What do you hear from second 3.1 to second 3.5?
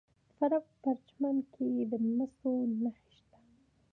شته.